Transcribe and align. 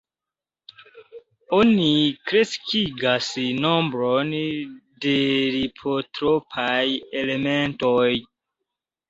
Oni 1.57 1.89
kreskigas 2.29 3.27
nombron 3.67 4.33
de 5.05 5.13
lipotropaj 5.59 6.81
elementoj. 7.23 8.11